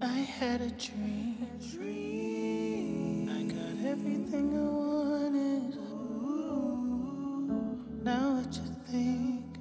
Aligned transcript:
I 0.00 0.18
had 0.18 0.60
a 0.60 0.70
dream. 0.70 1.48
I 3.28 3.42
got 3.52 3.84
everything 3.84 4.56
I 4.56 4.60
wanted. 4.62 5.74
Now 8.04 8.36
what 8.36 8.54
you 8.54 8.62
think? 8.86 9.58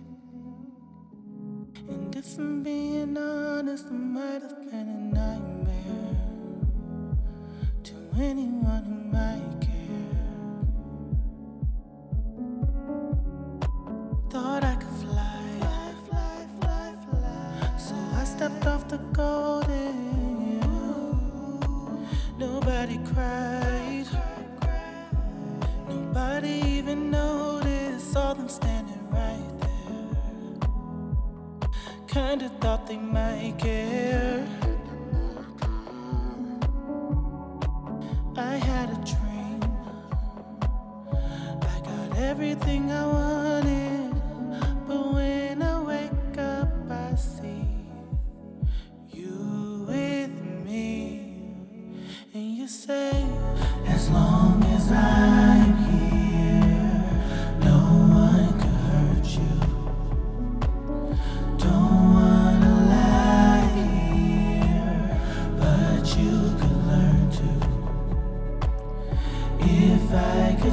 And 1.89 2.15
if 2.15 2.37
I'm 2.37 2.61
being 2.61 3.17
honest, 3.17 3.87
it 3.87 3.93
might 3.93 4.43
have 4.43 4.69
been 4.69 4.87
a 4.87 5.15
nightmare 5.15 6.21
to 7.85 7.93
anyone 8.21 8.83
who 8.83 8.95
might 9.17 9.59
care. 9.59 10.21
Thought 14.29 14.63
I 14.63 14.75
could 14.75 14.97
fly, 15.01 15.59
fly, 16.07 16.45
fly, 16.61 16.93
fly. 17.09 17.77
So 17.79 17.95
I 18.13 18.23
stepped 18.23 18.67
off 18.67 18.87
the 18.87 18.97
golden. 19.13 20.26
Nobody 22.87 23.13
cried. 23.13 24.07
Nobody 25.89 26.61
even 26.65 27.11
noticed. 27.11 28.13
Saw 28.13 28.33
them 28.33 28.47
standing 28.47 29.09
right 29.09 29.59
there. 29.59 30.07
Kinda 32.07 32.47
thought 32.61 32.87
they 32.87 32.97
might 32.97 33.55
care. 33.57 34.47
I 38.37 38.55
had 38.55 38.89
a 38.89 38.99
dream. 39.11 39.61
I 41.73 41.79
got 41.83 42.17
everything 42.17 42.89
I 42.91 43.05
wanted. 43.05 43.36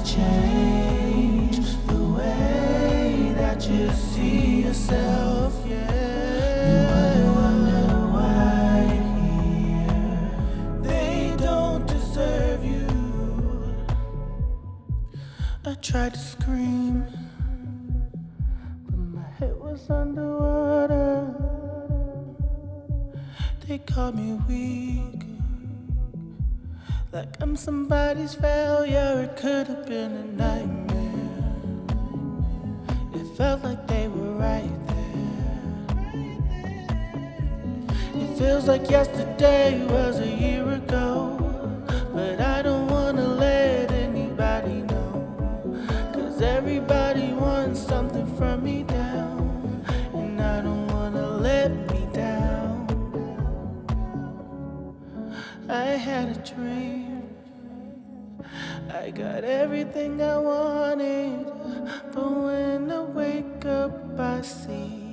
Change 0.05 1.59
the 1.87 2.03
way 2.17 3.33
that 3.37 3.69
you 3.69 3.91
see 3.93 4.63
yourself, 4.63 5.55
yeah. 5.67 5.91
Here. 8.91 10.31
They 10.83 11.35
don't 11.39 11.87
deserve 11.87 12.65
you. 12.65 12.87
I 15.65 15.75
tried 15.75 16.15
to 16.15 16.21
scream, 16.21 17.05
but 18.87 18.99
my 18.99 19.29
head 19.39 19.57
was 19.59 19.89
underwater. 19.91 21.35
They 23.67 23.79
called 23.79 24.17
me 24.17 24.39
weak. 24.49 25.34
Like 27.15 27.41
I'm 27.41 27.55
somebody's 27.55 28.35
failure, 28.35 29.31
it 29.31 29.37
could 29.37 29.69
have 29.69 29.87
been 29.87 30.11
a 30.11 30.25
nightmare. 30.25 31.31
It 33.15 33.37
felt 33.37 33.63
like 33.63 33.87
they 33.87 34.09
were 34.09 34.33
right 34.33 34.69
there. 34.89 36.09
It 38.17 38.37
feels 38.37 38.67
like 38.67 38.91
yesterday 38.91 39.87
was 39.87 40.19
a 40.19 40.27
year 40.27 40.69
ago. 40.69 41.39
But 42.13 42.41
I 42.41 42.63
don't 42.63 42.89
wanna 42.89 43.29
let 43.29 43.93
anybody 43.93 44.83
know. 44.83 45.87
Cause 46.13 46.43
everybody 46.43 47.33
wants 47.33 47.79
something 47.79 48.27
from 48.37 48.65
me 48.65 48.83
now. 48.83 49.04
I 55.69 55.97
had 55.97 56.37
a 56.37 56.55
dream. 56.55 57.23
I 58.93 59.11
got 59.11 59.45
everything 59.45 60.21
I 60.23 60.39
wanted. 60.39 61.47
But 62.13 62.31
when 62.31 62.93
I 62.93 63.01
wake 63.01 63.65
up, 63.65 64.19
I 64.19 64.43
see 64.43 65.04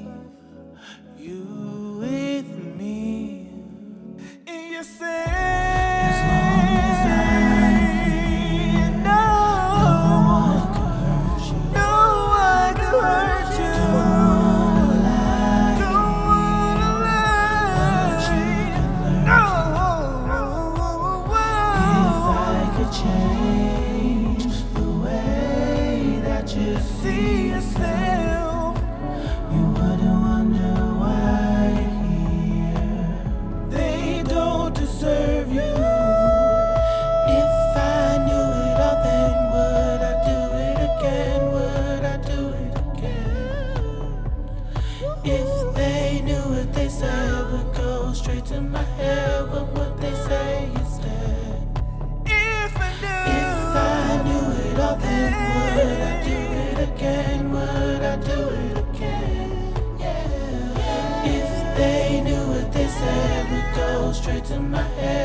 that 26.41 26.56
you 26.56 26.75
see 26.79 27.50
yourself. 27.50 28.50
straight 64.13 64.44
to 64.45 64.59
my 64.59 64.81
head. 64.81 65.20